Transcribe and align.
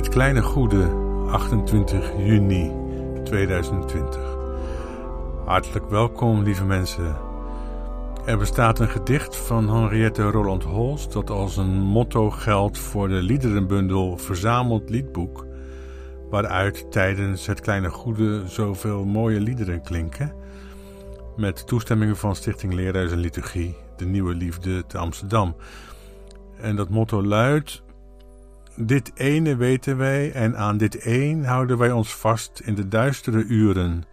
Het 0.00 0.08
kleine 0.08 0.42
goede, 0.42 0.86
28 1.30 2.12
juni 2.18 2.72
2020. 3.24 4.20
Hartelijk 5.44 5.90
welkom, 5.90 6.42
lieve 6.42 6.64
mensen. 6.64 7.16
Er 8.24 8.38
bestaat 8.38 8.78
een 8.78 8.88
gedicht 8.88 9.36
van 9.36 9.68
Henriette 9.68 10.22
Roland 10.22 10.64
Holst 10.64 11.12
dat 11.12 11.30
als 11.30 11.56
een 11.56 11.80
motto 11.80 12.30
geldt 12.30 12.78
voor 12.78 13.08
de 13.08 13.22
liederenbundel 13.22 14.16
Verzameld 14.16 14.90
Liedboek, 14.90 15.46
waaruit 16.30 16.92
tijdens 16.92 17.46
het 17.46 17.60
kleine 17.60 17.90
goede 17.90 18.42
zoveel 18.46 19.04
mooie 19.04 19.40
liederen 19.40 19.82
klinken, 19.82 20.34
met 21.36 21.66
toestemming 21.66 22.18
van 22.18 22.36
Stichting 22.36 22.72
Leerhuis 22.72 23.12
en 23.12 23.18
Liturgie, 23.18 23.76
de 23.96 24.04
Nieuwe 24.04 24.34
Liefde 24.34 24.86
te 24.86 24.98
Amsterdam. 24.98 25.56
En 26.60 26.76
dat 26.76 26.88
motto 26.88 27.22
luidt 27.24 27.82
dit 28.76 29.12
ene 29.14 29.56
weten 29.56 29.96
wij 29.96 30.32
en 30.32 30.56
aan 30.56 30.76
dit 30.76 31.06
een 31.06 31.44
houden 31.44 31.78
wij 31.78 31.92
ons 31.92 32.14
vast 32.14 32.60
in 32.60 32.74
de 32.74 32.88
duistere 32.88 33.44
uren. 33.44 34.04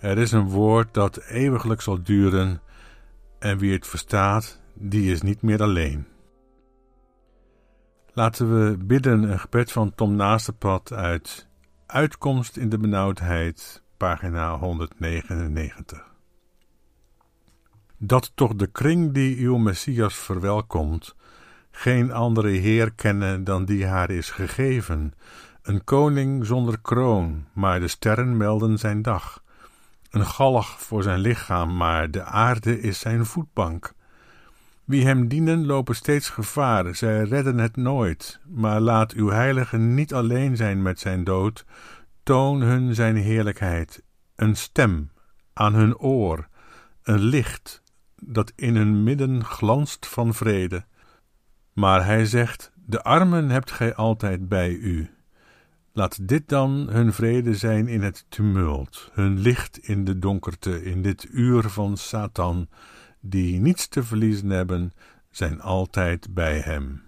Er 0.00 0.18
is 0.18 0.32
een 0.32 0.48
woord 0.48 0.94
dat 0.94 1.16
eeuwiglijk 1.16 1.80
zal 1.80 2.02
duren 2.02 2.60
en 3.38 3.58
wie 3.58 3.72
het 3.72 3.86
verstaat, 3.86 4.60
die 4.74 5.12
is 5.12 5.22
niet 5.22 5.42
meer 5.42 5.62
alleen. 5.62 6.06
Laten 8.12 8.54
we 8.54 8.76
bidden 8.76 9.22
een 9.22 9.38
gebed 9.38 9.72
van 9.72 9.94
Tom 9.94 10.16
Naasterpad 10.16 10.92
uit 10.92 11.48
Uitkomst 11.86 12.56
in 12.56 12.68
de 12.68 12.78
benauwdheid, 12.78 13.82
pagina 13.96 14.58
199. 14.58 16.12
Dat 17.98 18.32
toch 18.34 18.54
de 18.54 18.66
kring 18.66 19.12
die 19.12 19.38
uw 19.46 19.56
Messias 19.56 20.14
verwelkomt, 20.14 21.14
geen 21.76 22.12
andere 22.12 22.48
Heer 22.48 22.92
kennen 22.92 23.44
dan 23.44 23.64
die 23.64 23.86
haar 23.86 24.10
is 24.10 24.30
gegeven. 24.30 25.14
Een 25.62 25.84
koning 25.84 26.46
zonder 26.46 26.80
kroon, 26.80 27.44
maar 27.52 27.80
de 27.80 27.88
sterren 27.88 28.36
melden 28.36 28.78
zijn 28.78 29.02
dag. 29.02 29.42
Een 30.10 30.26
galg 30.26 30.82
voor 30.82 31.02
zijn 31.02 31.18
lichaam, 31.18 31.76
maar 31.76 32.10
de 32.10 32.22
aarde 32.22 32.80
is 32.80 32.98
zijn 32.98 33.26
voetbank. 33.26 33.92
Wie 34.84 35.06
hem 35.06 35.28
dienen 35.28 35.66
lopen 35.66 35.94
steeds 35.94 36.28
gevaar, 36.28 36.94
zij 36.94 37.22
redden 37.22 37.58
het 37.58 37.76
nooit. 37.76 38.40
Maar 38.48 38.80
laat 38.80 39.12
uw 39.12 39.28
heilige 39.28 39.76
niet 39.76 40.14
alleen 40.14 40.56
zijn 40.56 40.82
met 40.82 41.00
zijn 41.00 41.24
dood. 41.24 41.64
Toon 42.22 42.60
hun 42.60 42.94
zijn 42.94 43.16
heerlijkheid, 43.16 44.02
een 44.36 44.56
stem 44.56 45.10
aan 45.52 45.74
hun 45.74 45.96
oor, 45.96 46.48
een 47.02 47.20
licht 47.20 47.82
dat 48.16 48.52
in 48.56 48.76
hun 48.76 49.02
midden 49.02 49.44
glanst 49.44 50.06
van 50.06 50.34
vrede. 50.34 50.84
Maar 51.74 52.04
hij 52.04 52.26
zegt: 52.26 52.72
De 52.86 53.02
armen 53.02 53.50
hebt 53.50 53.70
gij 53.70 53.94
altijd 53.94 54.48
bij 54.48 54.70
u. 54.70 55.10
Laat 55.92 56.28
dit 56.28 56.48
dan 56.48 56.70
hun 56.90 57.12
vrede 57.12 57.54
zijn 57.54 57.88
in 57.88 58.02
het 58.02 58.26
tumult, 58.28 59.10
hun 59.12 59.38
licht 59.38 59.78
in 59.78 60.04
de 60.04 60.18
donkerte, 60.18 60.84
in 60.84 61.02
dit 61.02 61.28
uur 61.30 61.62
van 61.62 61.96
Satan, 61.96 62.68
die 63.20 63.60
niets 63.60 63.88
te 63.88 64.02
verliezen 64.02 64.50
hebben, 64.50 64.92
zijn 65.30 65.60
altijd 65.60 66.34
bij 66.34 66.58
hem. 66.58 67.02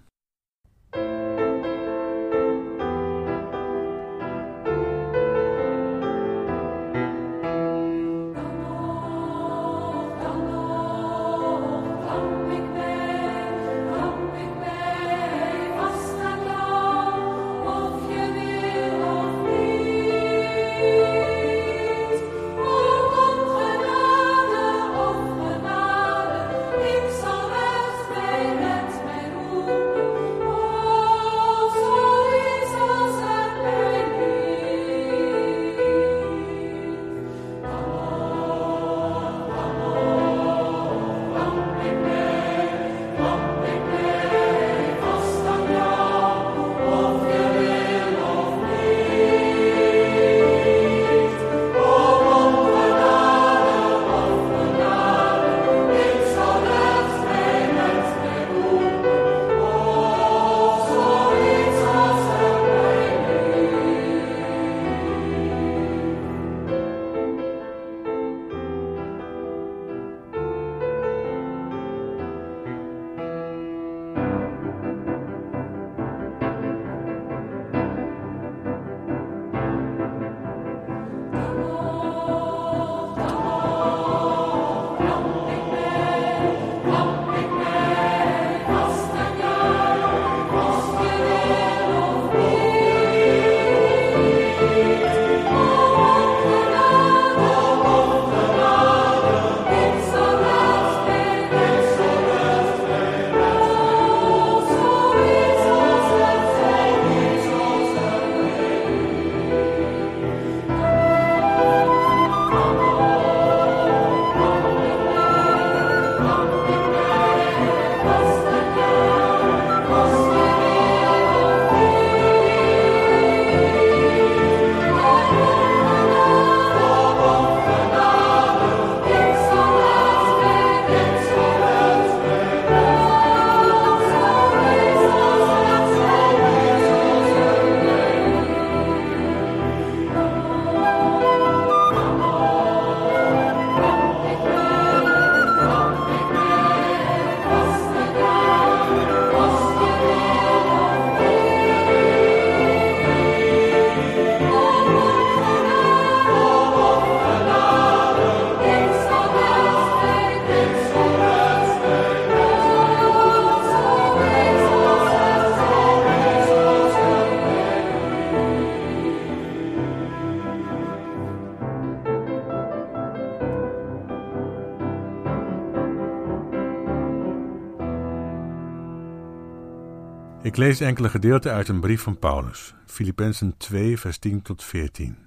Ik 180.41 180.57
lees 180.57 180.79
enkele 180.79 181.09
gedeelten 181.09 181.51
uit 181.51 181.67
een 181.67 181.79
brief 181.79 182.01
van 182.01 182.19
Paulus, 182.19 182.73
Filippenzen 182.85 183.57
2, 183.57 183.99
vers 183.99 184.17
10 184.17 184.41
tot 184.41 184.63
14. 184.63 185.17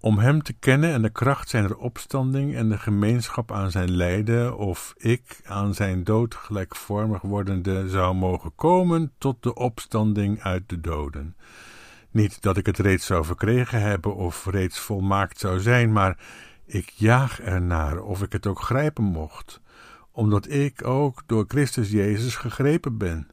om 0.00 0.18
Hem 0.18 0.42
te 0.42 0.52
kennen 0.52 0.92
en 0.92 1.02
de 1.02 1.10
kracht 1.10 1.48
zijner 1.48 1.76
opstanding 1.76 2.54
en 2.54 2.68
de 2.68 2.78
gemeenschap 2.78 3.52
aan 3.52 3.70
zijn 3.70 3.90
lijden, 3.90 4.56
of 4.56 4.94
ik 4.96 5.40
aan 5.44 5.74
zijn 5.74 6.04
dood 6.04 6.34
gelijkvormig 6.34 7.22
wordende 7.22 7.88
zou 7.88 8.14
mogen 8.14 8.52
komen 8.54 9.12
tot 9.18 9.42
de 9.42 9.54
opstanding 9.54 10.40
uit 10.42 10.68
de 10.68 10.80
doden. 10.80 11.36
Niet 12.10 12.42
dat 12.42 12.56
ik 12.56 12.66
het 12.66 12.78
reeds 12.78 13.06
zou 13.06 13.24
verkregen 13.24 13.80
hebben 13.80 14.14
of 14.14 14.46
reeds 14.46 14.78
volmaakt 14.78 15.38
zou 15.38 15.60
zijn, 15.60 15.92
maar 15.92 16.18
ik 16.66 16.88
jaag 16.88 17.40
ernaar 17.40 18.00
of 18.00 18.22
ik 18.22 18.32
het 18.32 18.46
ook 18.46 18.60
grijpen 18.60 19.04
mocht, 19.04 19.60
omdat 20.10 20.50
ik 20.50 20.86
ook 20.86 21.22
door 21.26 21.44
Christus 21.48 21.90
Jezus 21.90 22.36
gegrepen 22.36 22.98
ben. 22.98 23.28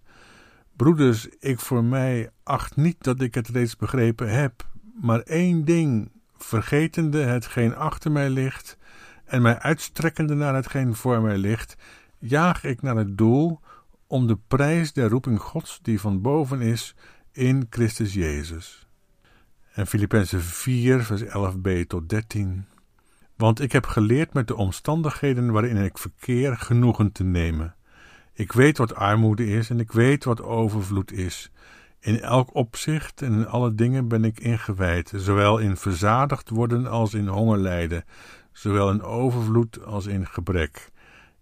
Broeders, 0.82 1.28
ik 1.40 1.60
voor 1.60 1.84
mij 1.84 2.30
acht 2.44 2.76
niet 2.76 3.04
dat 3.04 3.22
ik 3.22 3.36
het 3.36 3.48
reeds 3.48 3.76
begrepen 3.76 4.30
heb, 4.30 4.68
maar 5.02 5.20
één 5.20 5.66
ding, 5.66 6.12
vergetende 6.38 7.18
hetgeen 7.18 7.76
achter 7.76 8.12
mij 8.12 8.30
ligt 8.30 8.78
en 9.26 9.42
mij 9.42 9.60
uitstrekkende 9.60 10.34
naar 10.34 10.56
hetgeen 10.56 10.96
voor 10.96 11.22
mij 11.22 11.38
ligt, 11.38 11.76
jaag 12.18 12.64
ik 12.64 12.82
naar 12.82 12.96
het 12.96 13.18
doel 13.18 13.60
om 14.08 14.28
de 14.28 14.38
prijs 14.48 14.94
der 14.94 15.10
roeping 15.10 15.40
Gods 15.40 15.80
die 15.82 16.00
van 16.00 16.22
boven 16.22 16.62
is 16.62 16.96
in 17.32 17.68
Christus 17.70 18.14
Jezus. 18.14 18.88
En 19.74 19.88
Filippenzen 19.88 20.42
4, 20.42 21.04
vers 21.04 21.24
11b 21.24 21.88
tot 21.88 22.10
13. 22.10 22.66
Want 23.36 23.62
ik 23.62 23.72
heb 23.72 23.86
geleerd 23.86 24.34
met 24.34 24.48
de 24.48 24.56
omstandigheden 24.56 25.52
waarin 25.52 25.78
ik 25.78 25.98
verkeer 25.98 26.58
genoegen 26.58 27.12
te 27.12 27.24
nemen. 27.24 27.76
Ik 28.42 28.52
weet 28.52 28.78
wat 28.78 28.96
armoede 28.96 29.48
is 29.48 29.70
en 29.70 29.80
ik 29.80 29.92
weet 29.92 30.24
wat 30.24 30.42
overvloed 30.42 31.12
is. 31.12 31.52
In 32.00 32.22
elk 32.22 32.56
opzicht 32.56 33.22
en 33.22 33.34
in 33.34 33.48
alle 33.48 33.76
dingen 33.76 34.08
ben 34.08 34.26
ik 34.26 34.40
ingewijd, 34.40 35.14
zowel 35.16 35.58
in 35.58 35.78
verzadigd 35.78 36.50
worden 36.50 36.88
als 36.88 37.14
in 37.14 37.28
honger 37.28 37.58
lijden, 37.58 38.06
zowel 38.52 38.92
in 38.92 39.02
overvloed 39.02 39.86
als 39.86 40.06
in 40.06 40.28
gebrek. 40.28 40.92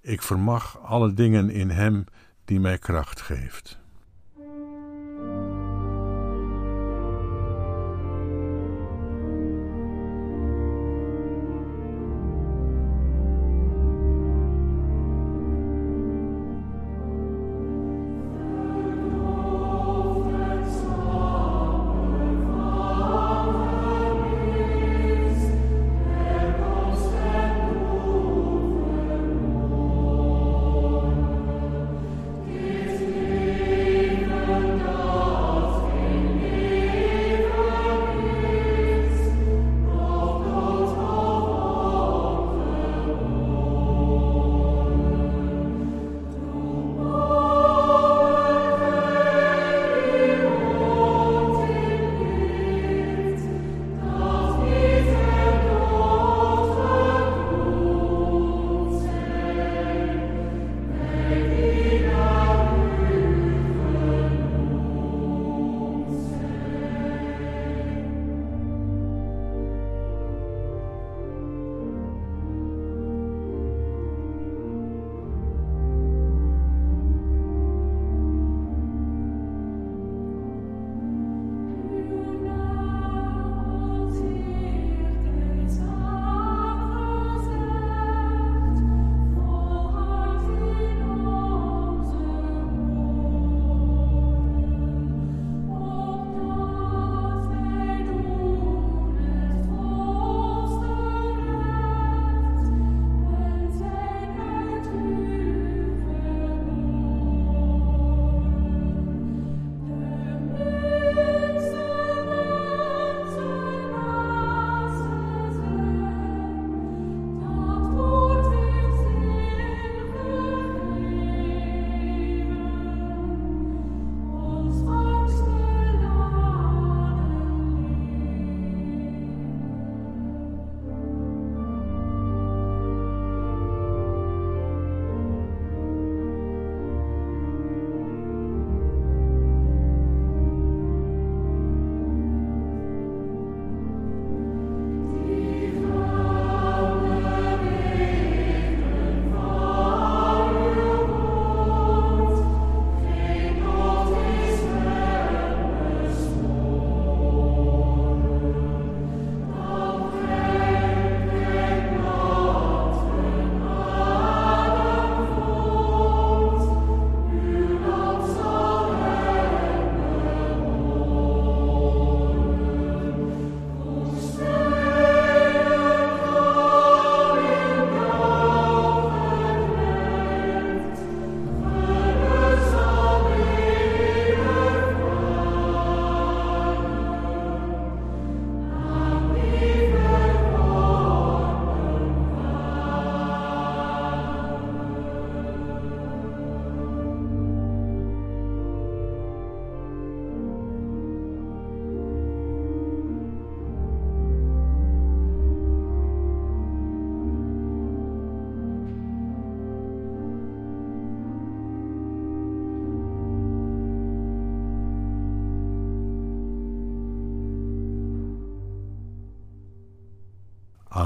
Ik 0.01 0.22
vermag 0.22 0.80
alle 0.81 1.13
dingen 1.13 1.50
in 1.50 1.69
Hem 1.69 2.04
die 2.46 2.60
mij 2.60 2.78
kracht 2.78 3.22
geeft. 3.22 3.78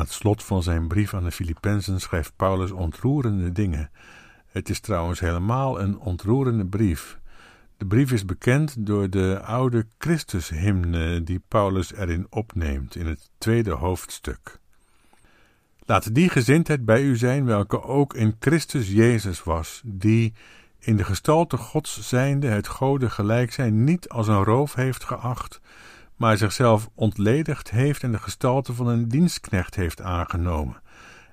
Het 0.04 0.12
slot 0.12 0.44
van 0.44 0.64
zijn 0.64 0.88
brief 0.88 1.14
aan 1.14 1.24
de 1.24 1.32
Filippenzen 1.32 2.02
schrijft 2.02 2.34
Paulus 2.36 2.72
ontroerende 2.72 3.52
dingen. 3.52 3.92
Het 4.46 4.70
is 4.70 4.80
trouwens 4.80 5.20
helemaal 5.20 5.82
een 5.82 6.00
ontroerende 6.00 6.66
brief. 6.66 7.20
De 7.78 7.86
brief 7.86 8.12
is 8.12 8.26
bekend 8.26 8.86
door 8.86 9.10
de 9.10 9.40
oude 9.42 9.86
Christushymne 9.98 11.24
die 11.24 11.42
Paulus 11.48 11.94
erin 11.94 12.28
opneemt 12.30 12.96
in 12.96 13.06
het 13.06 13.30
tweede 13.38 13.72
hoofdstuk. 13.72 14.60
Laat 15.86 16.16
die 16.16 16.30
gezindheid 16.30 16.86
bij 16.86 17.04
u 17.04 17.16
zijn, 17.16 17.46
welke 17.46 17.84
ook 17.84 18.14
in 18.14 18.36
Christus 18.40 18.90
Jezus 18.90 19.44
was, 19.44 19.82
die 19.86 20.34
in 20.80 20.98
de 20.98 21.04
gestalte 21.04 21.58
Gods 21.58 22.08
zijnde 22.08 22.48
het 22.48 22.68
Gode 22.68 23.10
gelijk 23.10 23.52
zijn 23.52 23.84
niet 23.84 24.10
als 24.10 24.28
een 24.28 24.44
roof 24.44 24.74
heeft 24.74 25.04
geacht, 25.04 25.62
maar 26.16 26.38
zichzelf 26.38 26.90
ontledigd 26.96 27.72
heeft 27.72 28.04
en 28.04 28.12
de 28.12 28.20
gestalte 28.20 28.74
van 28.74 28.88
een 28.88 29.08
dienstknecht 29.08 29.76
heeft 29.76 30.02
aangenomen, 30.02 30.82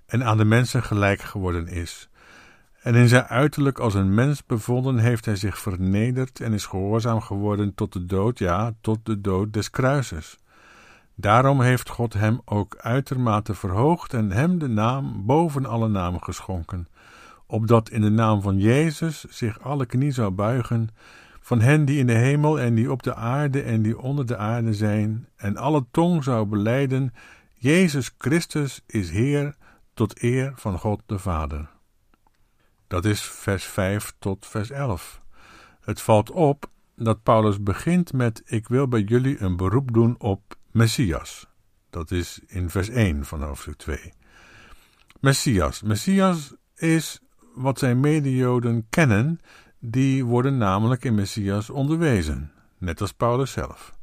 en 0.06 0.24
aan 0.24 0.36
de 0.36 0.44
mensen 0.44 0.82
gelijk 0.82 1.20
geworden 1.20 1.68
is. 1.68 2.08
En 2.82 2.94
in 2.94 3.08
zijn 3.08 3.24
uiterlijk 3.24 3.78
als 3.78 3.94
een 3.94 4.14
mens 4.14 4.46
bevonden 4.46 4.98
heeft 4.98 5.24
hij 5.24 5.36
zich 5.36 5.58
vernederd 5.58 6.40
en 6.40 6.52
is 6.52 6.66
gehoorzaam 6.66 7.20
geworden 7.20 7.74
tot 7.74 7.92
de 7.92 8.06
dood, 8.06 8.38
ja, 8.38 8.72
tot 8.80 8.98
de 9.02 9.20
dood 9.20 9.52
des 9.52 9.70
kruises. 9.70 10.38
Daarom 11.14 11.60
heeft 11.60 11.88
God 11.88 12.12
hem 12.12 12.40
ook 12.44 12.76
uitermate 12.76 13.54
verhoogd 13.54 14.14
en 14.14 14.30
hem 14.30 14.58
de 14.58 14.68
naam 14.68 15.26
boven 15.26 15.66
alle 15.66 15.88
naam 15.88 16.20
geschonken, 16.20 16.88
opdat 17.46 17.90
in 17.90 18.00
de 18.00 18.10
naam 18.10 18.42
van 18.42 18.58
Jezus 18.58 19.24
zich 19.24 19.60
alle 19.60 19.86
knie 19.86 20.10
zou 20.10 20.30
buigen, 20.30 20.88
van 21.50 21.60
hen 21.60 21.84
die 21.84 21.98
in 21.98 22.06
de 22.06 22.12
hemel 22.12 22.60
en 22.60 22.74
die 22.74 22.90
op 22.92 23.02
de 23.02 23.14
aarde 23.14 23.62
en 23.62 23.82
die 23.82 23.98
onder 23.98 24.26
de 24.26 24.36
aarde 24.36 24.74
zijn, 24.74 25.28
en 25.36 25.56
alle 25.56 25.86
tong 25.90 26.24
zou 26.24 26.46
beleiden, 26.46 27.14
Jezus 27.54 28.14
Christus 28.18 28.82
is 28.86 29.10
Heer, 29.10 29.56
tot 29.94 30.22
eer 30.22 30.52
van 30.54 30.78
God 30.78 31.02
de 31.06 31.18
Vader. 31.18 31.70
Dat 32.86 33.04
is 33.04 33.22
vers 33.22 33.64
5 33.64 34.12
tot 34.18 34.46
vers 34.46 34.70
11. 34.70 35.20
Het 35.80 36.00
valt 36.00 36.30
op 36.30 36.70
dat 36.96 37.22
Paulus 37.22 37.62
begint 37.62 38.12
met: 38.12 38.42
Ik 38.44 38.68
wil 38.68 38.88
bij 38.88 39.02
jullie 39.02 39.40
een 39.40 39.56
beroep 39.56 39.92
doen 39.92 40.14
op 40.18 40.56
Messias. 40.70 41.46
Dat 41.90 42.10
is 42.10 42.40
in 42.46 42.70
vers 42.70 42.88
1 42.88 43.24
van 43.24 43.42
hoofdstuk 43.42 43.76
2. 43.76 44.12
Messias. 45.20 45.82
Messias 45.82 46.54
is 46.74 47.20
wat 47.54 47.78
zijn 47.78 48.00
medejoden 48.00 48.86
kennen, 48.90 49.40
die 49.80 50.24
worden 50.24 50.58
namelijk 50.58 51.04
in 51.04 51.14
Messias 51.14 51.70
onderwezen, 51.70 52.52
net 52.78 53.00
als 53.00 53.12
Paulus 53.12 53.52
zelf. 53.52 53.98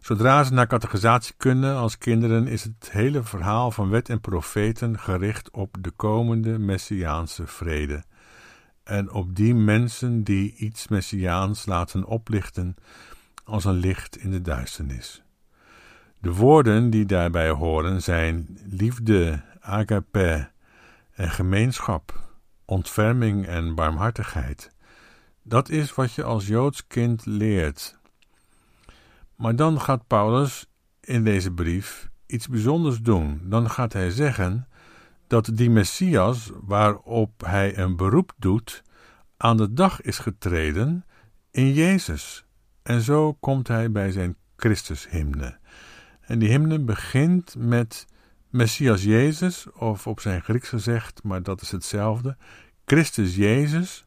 Zodra 0.00 0.44
ze 0.44 0.52
naar 0.52 0.66
catechisatie 0.66 1.34
kunnen 1.36 1.76
als 1.76 1.98
kinderen, 1.98 2.46
is 2.46 2.64
het 2.64 2.90
hele 2.90 3.22
verhaal 3.22 3.70
van 3.70 3.88
wet 3.88 4.08
en 4.08 4.20
profeten 4.20 4.98
gericht 4.98 5.50
op 5.50 5.76
de 5.80 5.90
komende 5.90 6.58
Messiaanse 6.58 7.46
vrede 7.46 8.04
en 8.90 9.10
op 9.10 9.36
die 9.36 9.54
mensen 9.54 10.24
die 10.24 10.54
iets 10.56 10.88
Messiaans 10.88 11.66
laten 11.66 12.04
oplichten 12.04 12.76
als 13.44 13.64
een 13.64 13.76
licht 13.76 14.16
in 14.16 14.30
de 14.30 14.40
duisternis. 14.40 15.22
De 16.18 16.32
woorden 16.32 16.90
die 16.90 17.06
daarbij 17.06 17.50
horen 17.50 18.02
zijn 18.02 18.58
liefde, 18.64 19.42
agape 19.60 20.50
en 21.12 21.30
gemeenschap, 21.30 22.20
ontferming 22.64 23.46
en 23.46 23.74
barmhartigheid. 23.74 24.70
Dat 25.50 25.68
is 25.68 25.94
wat 25.94 26.12
je 26.12 26.22
als 26.22 26.46
Joods 26.46 26.86
kind 26.86 27.26
leert. 27.26 27.98
Maar 29.36 29.56
dan 29.56 29.80
gaat 29.80 30.06
Paulus 30.06 30.66
in 31.00 31.24
deze 31.24 31.52
brief 31.52 32.10
iets 32.26 32.48
bijzonders 32.48 33.00
doen. 33.00 33.40
Dan 33.44 33.70
gaat 33.70 33.92
hij 33.92 34.10
zeggen 34.10 34.68
dat 35.26 35.50
die 35.54 35.70
Messias, 35.70 36.50
waarop 36.60 37.44
hij 37.44 37.78
een 37.78 37.96
beroep 37.96 38.32
doet, 38.38 38.82
aan 39.36 39.56
de 39.56 39.72
dag 39.72 40.00
is 40.00 40.18
getreden 40.18 41.04
in 41.50 41.72
Jezus. 41.72 42.44
En 42.82 43.00
zo 43.00 43.32
komt 43.32 43.68
hij 43.68 43.90
bij 43.90 44.10
zijn 44.10 44.36
Christushymne. 44.56 45.58
En 46.20 46.38
die 46.38 46.48
hymne 46.48 46.80
begint 46.80 47.54
met 47.58 48.06
Messias 48.50 49.02
Jezus, 49.02 49.72
of 49.72 50.06
op 50.06 50.20
zijn 50.20 50.42
Grieks 50.42 50.68
gezegd, 50.68 51.22
maar 51.22 51.42
dat 51.42 51.60
is 51.60 51.70
hetzelfde, 51.70 52.36
Christus 52.84 53.36
Jezus, 53.36 54.04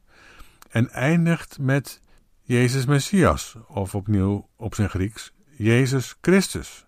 en 0.74 0.90
eindigt 0.90 1.58
met 1.58 2.00
Jezus 2.42 2.86
Messias, 2.86 3.56
of 3.66 3.94
opnieuw 3.94 4.48
op 4.56 4.74
zijn 4.74 4.88
Grieks, 4.88 5.32
Jezus 5.56 6.16
Christus. 6.20 6.84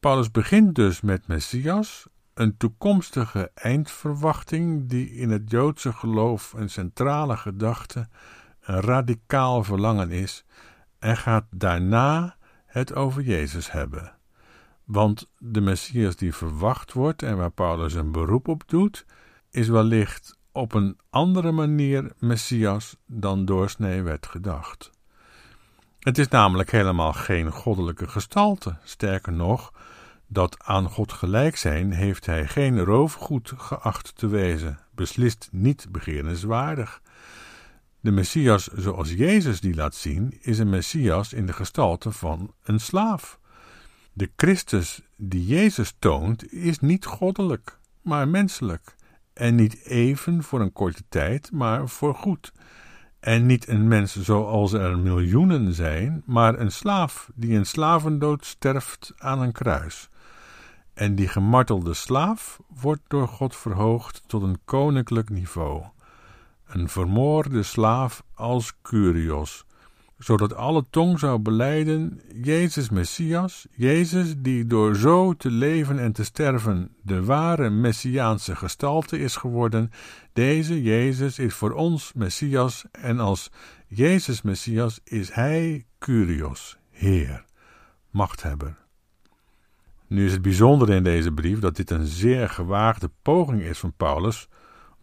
Paulus 0.00 0.30
begint 0.30 0.74
dus 0.74 1.00
met 1.00 1.26
Messias, 1.26 2.06
een 2.34 2.56
toekomstige 2.56 3.50
eindverwachting 3.54 4.88
die 4.88 5.10
in 5.10 5.30
het 5.30 5.50
Joodse 5.50 5.92
geloof 5.92 6.52
een 6.52 6.70
centrale 6.70 7.36
gedachte, 7.36 8.08
een 8.60 8.80
radicaal 8.80 9.64
verlangen 9.64 10.10
is, 10.10 10.44
en 10.98 11.16
gaat 11.16 11.46
daarna 11.50 12.36
het 12.66 12.94
over 12.94 13.22
Jezus 13.22 13.72
hebben. 13.72 14.16
Want 14.84 15.30
de 15.38 15.60
Messias 15.60 16.16
die 16.16 16.34
verwacht 16.34 16.92
wordt 16.92 17.22
en 17.22 17.36
waar 17.36 17.50
Paulus 17.50 17.94
een 17.94 18.12
beroep 18.12 18.48
op 18.48 18.62
doet, 18.66 19.06
is 19.50 19.68
wellicht 19.68 20.37
op 20.52 20.74
een 20.74 20.98
andere 21.10 21.52
manier 21.52 22.12
Messias 22.18 22.96
dan 23.06 23.44
doorsnee 23.44 24.02
werd 24.02 24.26
gedacht. 24.26 24.90
Het 25.98 26.18
is 26.18 26.28
namelijk 26.28 26.70
helemaal 26.70 27.12
geen 27.12 27.52
goddelijke 27.52 28.08
gestalte, 28.08 28.76
sterker 28.84 29.32
nog, 29.32 29.72
dat 30.26 30.64
aan 30.64 30.90
God 30.90 31.12
gelijk 31.12 31.56
zijn 31.56 31.92
heeft 31.92 32.26
hij 32.26 32.46
geen 32.46 32.84
roofgoed 32.84 33.52
geacht 33.56 34.16
te 34.16 34.26
wezen, 34.26 34.78
beslist 34.94 35.48
niet 35.52 35.86
begeerenswaardig. 35.90 37.02
De 38.00 38.10
Messias 38.10 38.66
zoals 38.66 39.12
Jezus 39.12 39.60
die 39.60 39.74
laat 39.74 39.94
zien, 39.94 40.38
is 40.40 40.58
een 40.58 40.68
Messias 40.68 41.32
in 41.32 41.46
de 41.46 41.52
gestalte 41.52 42.12
van 42.12 42.54
een 42.62 42.80
slaaf. 42.80 43.38
De 44.12 44.30
Christus 44.36 45.02
die 45.16 45.46
Jezus 45.46 45.94
toont, 45.98 46.52
is 46.52 46.78
niet 46.78 47.04
goddelijk, 47.06 47.78
maar 48.02 48.28
menselijk, 48.28 48.94
en 49.38 49.54
niet 49.54 49.84
even 49.84 50.42
voor 50.42 50.60
een 50.60 50.72
korte 50.72 51.02
tijd, 51.08 51.52
maar 51.52 51.88
voor 51.88 52.14
goed. 52.14 52.52
En 53.20 53.46
niet 53.46 53.68
een 53.68 53.88
mens 53.88 54.20
zoals 54.20 54.72
er 54.72 54.98
miljoenen 54.98 55.74
zijn, 55.74 56.22
maar 56.26 56.58
een 56.58 56.72
slaaf 56.72 57.30
die 57.34 57.56
een 57.56 57.66
slavendood 57.66 58.44
sterft 58.46 59.12
aan 59.16 59.40
een 59.40 59.52
kruis. 59.52 60.08
En 60.94 61.14
die 61.14 61.28
gemartelde 61.28 61.94
slaaf 61.94 62.60
wordt 62.80 63.02
door 63.08 63.28
God 63.28 63.56
verhoogd 63.56 64.22
tot 64.26 64.42
een 64.42 64.58
koninklijk 64.64 65.30
niveau. 65.30 65.82
Een 66.66 66.88
vermoorde 66.88 67.62
slaaf 67.62 68.22
als 68.34 68.72
Curios, 68.82 69.64
zodat 70.18 70.54
alle 70.54 70.84
tong 70.90 71.18
zou 71.18 71.38
beleiden, 71.38 72.20
Jezus 72.42 72.90
Messias, 72.90 73.66
Jezus 73.70 74.34
die 74.38 74.66
door 74.66 74.96
zo 74.96 75.32
te 75.32 75.50
leven 75.50 75.98
en 75.98 76.12
te 76.12 76.24
sterven 76.24 76.90
de 77.02 77.24
ware 77.24 77.70
Messiaanse 77.70 78.56
gestalte 78.56 79.18
is 79.18 79.36
geworden, 79.36 79.90
deze 80.32 80.82
Jezus 80.82 81.38
is 81.38 81.54
voor 81.54 81.72
ons 81.72 82.12
Messias 82.12 82.84
en 82.92 83.18
als 83.18 83.50
Jezus 83.86 84.42
Messias 84.42 85.00
is 85.04 85.32
Hij 85.32 85.86
Curios, 85.98 86.78
Heer, 86.90 87.44
machthebber. 88.10 88.76
Nu 90.06 90.24
is 90.24 90.32
het 90.32 90.42
bijzondere 90.42 90.94
in 90.94 91.02
deze 91.02 91.32
brief 91.32 91.58
dat 91.58 91.76
dit 91.76 91.90
een 91.90 92.06
zeer 92.06 92.48
gewaagde 92.48 93.10
poging 93.22 93.62
is 93.62 93.78
van 93.78 93.92
Paulus 93.96 94.48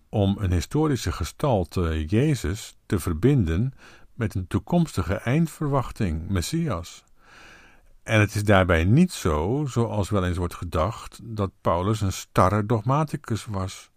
om 0.09 0.37
een 0.39 0.51
historische 0.51 1.11
gestalte, 1.11 2.05
Jezus, 2.05 2.77
te 2.85 2.99
verbinden 2.99 3.73
met 4.15 4.35
een 4.35 4.47
toekomstige 4.47 5.13
eindverwachting, 5.13 6.29
Messias. 6.29 7.03
En 8.03 8.19
het 8.19 8.35
is 8.35 8.43
daarbij 8.43 8.83
niet 8.83 9.11
zo, 9.11 9.65
zoals 9.67 10.09
wel 10.09 10.25
eens 10.25 10.37
wordt 10.37 10.53
gedacht, 10.53 11.19
dat 11.23 11.51
Paulus 11.61 12.01
een 12.01 12.13
starre 12.13 12.65
dogmaticus 12.65 13.45
was. 13.45 13.89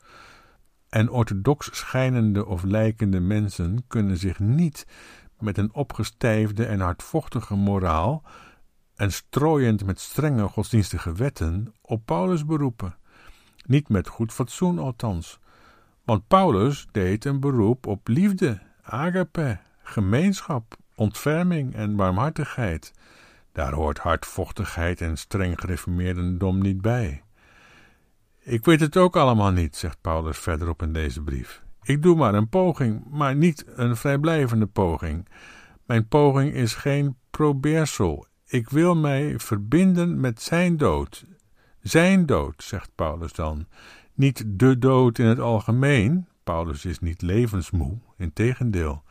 En 0.88 1.10
orthodox 1.10 1.68
schijnende 1.72 2.46
of 2.46 2.62
lijkende 2.62 3.20
mensen 3.20 3.84
kunnen 3.86 4.16
zich 4.16 4.38
niet 4.38 4.86
met 5.38 5.58
een 5.58 5.74
opgestijfde 5.74 6.66
en 6.66 6.80
hardvochtige 6.80 7.54
moraal 7.54 8.22
en 8.94 9.12
strooiend 9.12 9.84
met 9.84 10.00
strenge 10.00 10.48
godsdienstige 10.48 11.12
wetten 11.12 11.74
op 11.82 12.02
Paulus 12.04 12.44
beroepen. 12.44 12.96
Niet 13.66 13.88
met 13.88 14.08
goed 14.08 14.32
fatsoen 14.32 14.78
althans. 14.78 15.38
Want 16.04 16.26
Paulus 16.28 16.86
deed 16.90 17.24
een 17.24 17.40
beroep 17.40 17.86
op 17.86 18.08
liefde, 18.08 18.60
agape, 18.82 19.58
gemeenschap, 19.88 20.76
ontferming 20.94 21.74
en 21.74 21.96
barmhartigheid. 21.96 22.92
Daar 23.52 23.72
hoort 23.72 23.98
hardvochtigheid 23.98 25.00
en 25.00 25.16
streng 25.16 25.60
gereformeerdendom 25.60 26.62
niet 26.62 26.80
bij. 26.80 27.22
Ik 28.38 28.64
weet 28.64 28.80
het 28.80 28.96
ook 28.96 29.16
allemaal 29.16 29.50
niet, 29.50 29.76
zegt 29.76 30.00
Paulus 30.00 30.38
verderop 30.38 30.82
in 30.82 30.92
deze 30.92 31.22
brief. 31.22 31.62
Ik 31.82 32.02
doe 32.02 32.16
maar 32.16 32.34
een 32.34 32.48
poging, 32.48 33.04
maar 33.10 33.36
niet 33.36 33.64
een 33.76 33.96
vrijblijvende 33.96 34.66
poging. 34.66 35.28
Mijn 35.86 36.08
poging 36.08 36.52
is 36.52 36.74
geen 36.74 37.16
probeersel. 37.30 38.26
Ik 38.46 38.70
wil 38.70 38.96
mij 38.96 39.38
verbinden 39.38 40.20
met 40.20 40.42
zijn 40.42 40.76
dood. 40.76 41.24
Zijn 41.80 42.26
dood, 42.26 42.62
zegt 42.62 42.90
Paulus 42.94 43.32
dan. 43.32 43.66
Niet 44.14 44.44
de 44.46 44.78
dood 44.78 45.18
in 45.18 45.26
het 45.26 45.38
algemeen. 45.38 46.26
Paulus 46.44 46.84
is 46.84 46.98
niet 46.98 47.22
levensmoe, 47.22 47.98
integendeel. 48.16 49.02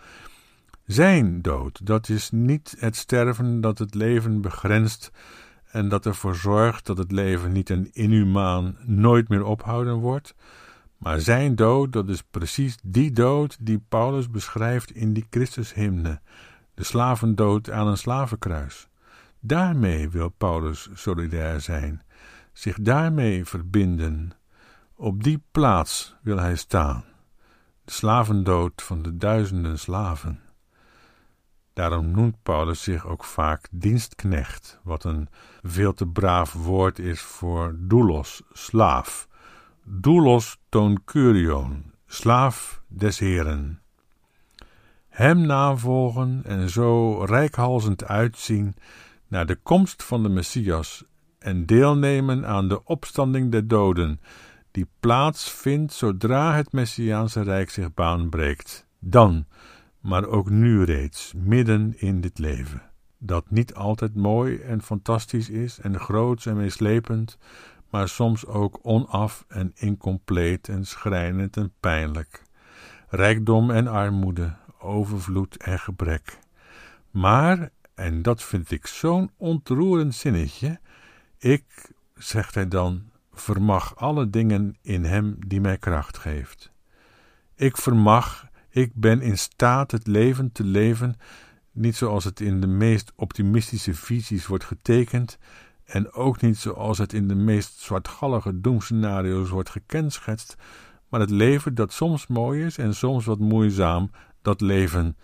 Zijn 0.87 1.41
dood, 1.41 1.85
dat 1.85 2.09
is 2.09 2.31
niet 2.31 2.75
het 2.79 2.95
sterven 2.95 3.61
dat 3.61 3.77
het 3.77 3.93
leven 3.93 4.41
begrenst 4.41 5.11
en 5.65 5.89
dat 5.89 6.05
ervoor 6.05 6.35
zorgt 6.35 6.85
dat 6.85 6.97
het 6.97 7.11
leven 7.11 7.51
niet 7.51 7.69
een 7.69 7.89
inhumaan 7.93 8.77
nooit 8.85 9.29
meer 9.29 9.43
ophouden 9.43 9.95
wordt, 9.95 10.35
maar 10.97 11.19
zijn 11.19 11.55
dood, 11.55 11.93
dat 11.93 12.09
is 12.09 12.23
precies 12.23 12.77
die 12.83 13.11
dood 13.11 13.57
die 13.59 13.83
Paulus 13.89 14.29
beschrijft 14.29 14.91
in 14.91 15.13
die 15.13 15.27
Christushymne, 15.29 16.21
de 16.73 16.83
slavendood 16.83 17.71
aan 17.71 17.87
een 17.87 17.97
slavenkruis. 17.97 18.87
Daarmee 19.39 20.09
wil 20.09 20.29
Paulus 20.29 20.89
solidair 20.93 21.61
zijn, 21.61 22.01
zich 22.53 22.77
daarmee 22.79 23.45
verbinden. 23.45 24.31
Op 24.95 25.23
die 25.23 25.43
plaats 25.51 26.15
wil 26.21 26.37
hij 26.37 26.55
staan, 26.55 27.03
de 27.83 27.91
slavendood 27.91 28.81
van 28.81 29.01
de 29.01 29.17
duizenden 29.17 29.79
slaven. 29.79 30.45
Daarom 31.77 32.11
noemt 32.11 32.43
Paulus 32.43 32.83
zich 32.83 33.07
ook 33.07 33.23
vaak 33.23 33.67
dienstknecht, 33.71 34.79
wat 34.83 35.03
een 35.03 35.29
veel 35.61 35.93
te 35.93 36.07
braaf 36.07 36.53
woord 36.53 36.99
is 36.99 37.21
voor 37.21 37.75
doulos, 37.79 38.41
slaaf. 38.51 39.27
Doulos 39.83 40.57
ton 40.69 41.03
curion, 41.05 41.91
slaaf 42.05 42.81
des 42.87 43.19
Heren. 43.19 43.81
Hem 45.07 45.41
navolgen 45.41 46.41
en 46.45 46.69
zo 46.69 47.23
rijkhalzend 47.23 48.05
uitzien 48.05 48.75
naar 49.27 49.45
de 49.45 49.55
komst 49.55 50.03
van 50.03 50.23
de 50.23 50.29
Messias 50.29 51.03
en 51.39 51.65
deelnemen 51.65 52.47
aan 52.47 52.67
de 52.67 52.83
opstanding 52.83 53.51
der 53.51 53.67
doden, 53.67 54.21
die 54.71 54.87
plaatsvindt 54.99 55.93
zodra 55.93 56.53
het 56.53 56.71
Messiaanse 56.71 57.41
Rijk 57.41 57.69
zich 57.69 57.93
baanbreekt. 57.93 58.87
Dan, 58.99 59.45
maar 59.99 60.25
ook 60.25 60.49
nu 60.49 60.83
reeds, 60.83 61.33
midden 61.35 61.93
in 61.99 62.21
dit 62.21 62.39
leven. 62.39 62.81
Dat 63.17 63.49
niet 63.49 63.73
altijd 63.73 64.15
mooi 64.15 64.57
en 64.57 64.81
fantastisch 64.81 65.49
is 65.49 65.79
en 65.79 65.99
groots 65.99 66.45
en 66.45 66.57
meeslepend, 66.57 67.37
maar 67.89 68.09
soms 68.09 68.45
ook 68.45 68.79
onaf 68.81 69.45
en 69.47 69.71
incompleet 69.75 70.69
en 70.69 70.85
schrijnend 70.85 71.57
en 71.57 71.73
pijnlijk. 71.79 72.43
Rijkdom 73.09 73.71
en 73.71 73.87
armoede, 73.87 74.55
overvloed 74.79 75.57
en 75.57 75.79
gebrek. 75.79 76.39
Maar, 77.11 77.69
en 77.95 78.21
dat 78.21 78.43
vind 78.43 78.71
ik 78.71 78.87
zo'n 78.87 79.31
ontroerend 79.37 80.15
zinnetje, 80.15 80.79
ik, 81.37 81.91
zegt 82.15 82.55
hij 82.55 82.67
dan, 82.67 83.09
vermag 83.31 83.95
alle 83.95 84.29
dingen 84.29 84.77
in 84.81 85.03
hem 85.03 85.37
die 85.47 85.61
mij 85.61 85.77
kracht 85.77 86.17
geeft. 86.17 86.71
Ik 87.55 87.77
vermag, 87.77 88.47
ik 88.77 88.91
ben 88.93 89.21
in 89.21 89.37
staat 89.37 89.91
het 89.91 90.07
leven 90.07 90.51
te 90.51 90.63
leven, 90.63 91.15
niet 91.71 91.95
zoals 91.95 92.23
het 92.23 92.39
in 92.39 92.61
de 92.61 92.67
meest 92.67 93.11
optimistische 93.15 93.93
visies 93.93 94.47
wordt 94.47 94.63
getekend, 94.63 95.37
en 95.85 96.11
ook 96.13 96.41
niet 96.41 96.57
zoals 96.57 96.97
het 96.97 97.13
in 97.13 97.27
de 97.27 97.35
meest 97.35 97.79
zwartgallige 97.79 98.61
doemscenario's 98.61 99.49
wordt 99.49 99.69
gekenschetst, 99.69 100.55
maar 101.09 101.19
het 101.19 101.29
leven 101.29 101.75
dat 101.75 101.93
soms 101.93 102.27
mooi 102.27 102.65
is 102.65 102.77
en 102.77 102.95
soms 102.95 103.25
wat 103.25 103.39
moeizaam, 103.39 104.11
dat 104.41 104.61
leven, 104.61 105.17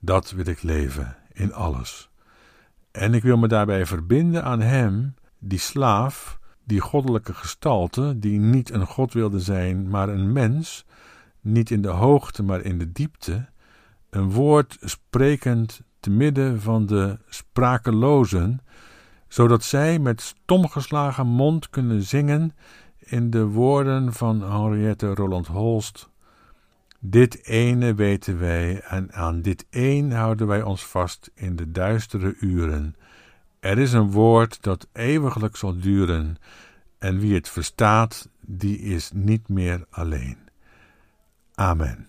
dat 0.00 0.30
wil 0.30 0.46
ik 0.46 0.62
leven 0.62 1.16
in 1.32 1.52
alles. 1.52 2.10
En 2.90 3.14
ik 3.14 3.22
wil 3.22 3.36
me 3.36 3.48
daarbij 3.48 3.86
verbinden 3.86 4.44
aan 4.44 4.60
Hem, 4.60 5.14
die 5.38 5.58
slaaf, 5.58 6.38
die 6.64 6.80
goddelijke 6.80 7.34
gestalte, 7.34 8.18
die 8.18 8.38
niet 8.38 8.70
een 8.70 8.86
God 8.86 9.12
wilde 9.12 9.40
zijn, 9.40 9.88
maar 9.88 10.08
een 10.08 10.32
mens, 10.32 10.86
niet 11.52 11.70
in 11.70 11.82
de 11.82 11.88
hoogte, 11.88 12.42
maar 12.42 12.60
in 12.60 12.78
de 12.78 12.92
diepte, 12.92 13.48
een 14.10 14.30
woord 14.30 14.76
sprekend 14.80 15.80
te 16.00 16.10
midden 16.10 16.60
van 16.60 16.86
de 16.86 17.18
sprakelozen, 17.28 18.60
zodat 19.28 19.64
zij 19.64 19.98
met 19.98 20.20
stomgeslagen 20.20 21.26
mond 21.26 21.70
kunnen 21.70 22.02
zingen 22.02 22.52
in 22.98 23.30
de 23.30 23.44
woorden 23.44 24.12
van 24.12 24.42
Henriette 24.42 25.14
Roland 25.14 25.46
Holst. 25.46 26.10
Dit 27.00 27.46
ene 27.46 27.94
weten 27.94 28.38
wij 28.38 28.80
en 28.80 29.12
aan 29.12 29.42
dit 29.42 29.66
een 29.70 30.12
houden 30.12 30.46
wij 30.46 30.62
ons 30.62 30.86
vast 30.86 31.30
in 31.34 31.56
de 31.56 31.70
duistere 31.70 32.36
uren. 32.40 32.96
Er 33.60 33.78
is 33.78 33.92
een 33.92 34.10
woord 34.10 34.62
dat 34.62 34.88
eeuwiglijk 34.92 35.56
zal 35.56 35.80
duren, 35.80 36.36
en 36.98 37.18
wie 37.18 37.34
het 37.34 37.48
verstaat, 37.48 38.28
die 38.40 38.78
is 38.78 39.10
niet 39.14 39.48
meer 39.48 39.86
alleen. 39.90 40.47
Amen. 41.58 42.06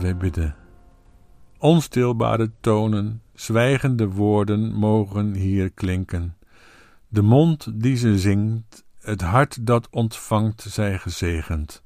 Wij 0.00 0.16
bidden. 0.16 0.54
Onstilbare 1.58 2.50
tonen, 2.60 3.22
zwijgende 3.34 4.08
woorden 4.08 4.72
mogen 4.72 5.34
hier 5.34 5.70
klinken. 5.70 6.36
De 7.08 7.22
mond 7.22 7.80
die 7.80 7.96
ze 7.96 8.18
zingt, 8.18 8.84
het 9.00 9.20
hart 9.20 9.66
dat 9.66 9.88
ontvangt, 9.90 10.62
zij 10.62 10.98
gezegend. 10.98 11.82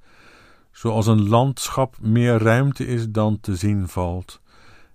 Zoals 0.70 1.06
een 1.06 1.28
landschap 1.28 1.96
meer 2.00 2.38
ruimte 2.38 2.86
is 2.86 3.10
dan 3.10 3.40
te 3.40 3.56
zien 3.56 3.88
valt, 3.88 4.40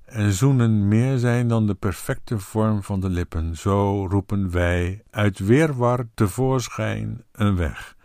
en 0.06 0.34
zoenen 0.34 0.88
meer 0.88 1.18
zijn 1.18 1.48
dan 1.48 1.68
de 1.68 1.76
perfecte 1.76 2.40
vorm 2.40 2.84
van 2.84 3.00
de 3.00 3.10
lippen, 3.10 3.58
zo 3.58 4.08
roepen 4.08 4.52
wij 4.52 5.04
uit 5.10 5.40
weerwar 5.40 6.08
tevoorschijn 6.14 7.24
een 7.32 7.56
weg, 7.56 7.96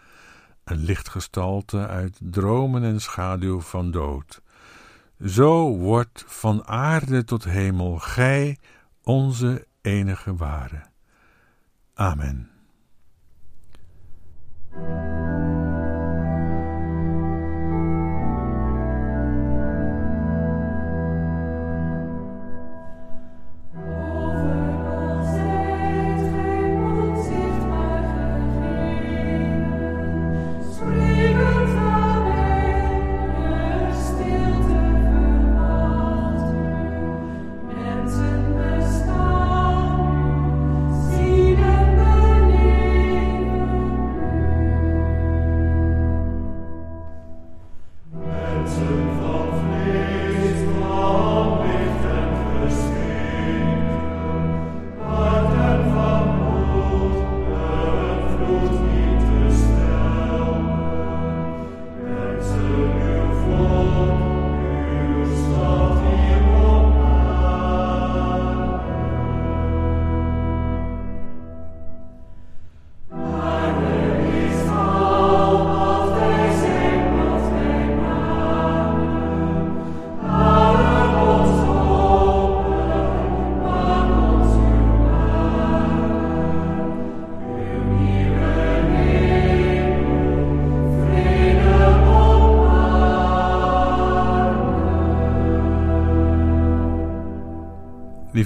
een 0.64 0.79
lichtgestalte 0.79 1.87
uit 1.87 2.18
dromen 2.22 2.83
en 2.83 3.00
schaduw 3.00 3.61
van 3.61 3.90
dood. 3.90 4.42
Zo 5.24 5.76
wordt 5.76 6.24
van 6.26 6.66
aarde 6.66 7.24
tot 7.24 7.44
hemel 7.44 7.98
gij 7.98 8.58
onze 9.02 9.66
enige 9.80 10.34
ware. 10.37 10.82
Amen. 11.94 12.50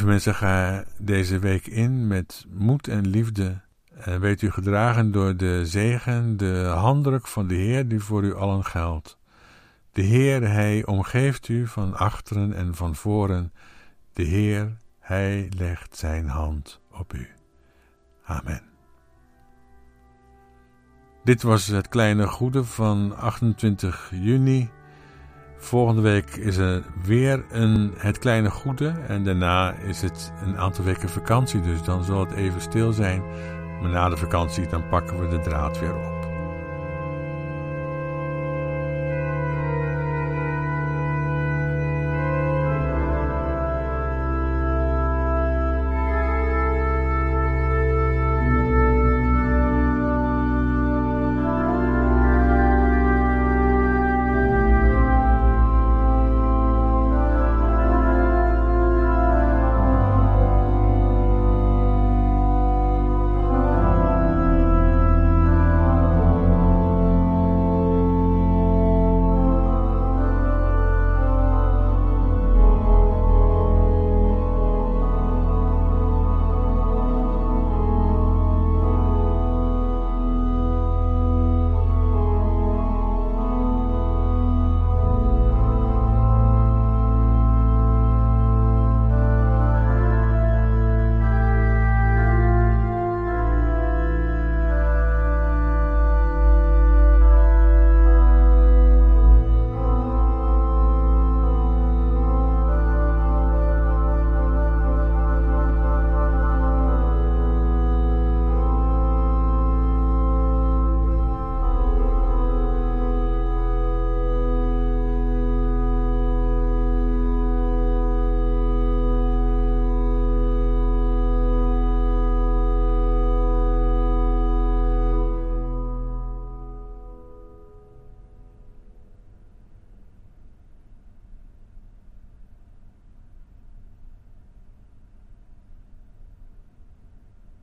Mensen, 0.09 0.35
ga 0.35 0.85
deze 0.99 1.39
week 1.39 1.67
in 1.67 2.07
met 2.07 2.47
moed 2.49 2.89
en 2.89 3.07
liefde. 3.07 3.61
En 3.95 4.21
weet 4.21 4.43
u 4.43 4.51
gedragen 4.51 5.13
door 5.13 5.37
de 5.37 5.67
zegen, 5.67 6.37
de 6.37 6.73
handdruk 6.77 7.27
van 7.27 7.47
de 7.47 7.55
Heer 7.55 7.89
die 7.89 8.01
voor 8.01 8.25
u 8.25 8.35
allen 8.35 8.65
geldt. 8.65 9.19
De 9.93 10.03
Heer, 10.03 10.51
Hij 10.51 10.87
omgeeft 10.87 11.49
u 11.49 11.67
van 11.67 11.97
achteren 11.97 12.53
en 12.53 12.75
van 12.75 12.95
voren. 12.95 13.53
De 14.13 14.23
Heer, 14.23 14.77
Hij 14.99 15.49
legt 15.57 15.97
Zijn 15.97 16.29
hand 16.29 16.81
op 16.93 17.15
u. 17.15 17.29
Amen. 18.25 18.63
Dit 21.25 21.43
was 21.43 21.67
het 21.67 21.89
kleine 21.89 22.27
goede 22.27 22.65
van 22.65 23.17
28 23.17 24.11
juni 24.15 24.71
Volgende 25.59 26.01
week 26.01 26.37
is 26.37 26.57
er 26.57 26.83
weer 27.03 27.45
een 27.51 27.95
Het 27.97 28.19
Kleine 28.19 28.51
Goede. 28.51 28.95
En 29.09 29.25
daarna 29.25 29.73
is 29.73 30.03
het 30.03 30.33
een 30.45 30.59
aantal 30.59 30.85
weken 30.85 31.09
vakantie. 31.09 31.61
Dus 31.61 31.83
dan 31.83 32.05
zal 32.05 32.21
het 32.21 32.33
even 32.33 32.61
stil 32.61 32.93
zijn. 32.93 33.23
Maar 33.81 33.91
na 33.91 34.09
de 34.09 34.17
vakantie 34.17 34.69
dan 34.69 34.89
pakken 34.89 35.21
we 35.21 35.29
de 35.29 35.41
draad 35.41 35.81
weer 35.81 35.95
op. 35.95 36.18